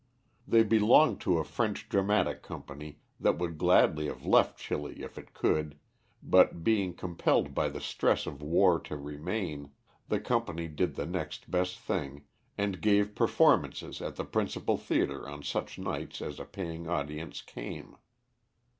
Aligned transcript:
They 0.47 0.63
belonged 0.63 1.21
to 1.21 1.37
a 1.37 1.43
French 1.43 1.87
dramatic 1.87 2.41
company 2.41 2.97
that 3.19 3.37
would 3.37 3.59
gladly 3.59 4.07
have 4.07 4.25
left 4.25 4.57
Chili 4.57 5.03
if 5.03 5.15
it 5.15 5.35
could, 5.35 5.77
but, 6.23 6.63
being 6.63 6.95
compelled 6.95 7.53
by 7.53 7.71
stress 7.77 8.25
of 8.25 8.41
war 8.41 8.79
to 8.79 8.95
remain, 8.97 9.69
the 10.07 10.19
company 10.19 10.67
did 10.67 10.95
the 10.95 11.05
next 11.05 11.51
best 11.51 11.77
thing, 11.77 12.23
and 12.57 12.81
gave 12.81 13.13
performances 13.13 14.01
at 14.01 14.15
the 14.15 14.25
principal 14.25 14.75
theatre 14.75 15.29
on 15.29 15.43
such 15.43 15.77
nights 15.77 16.19
as 16.19 16.39
a 16.39 16.45
paying 16.45 16.87
audience 16.87 17.43
came. 17.43 17.95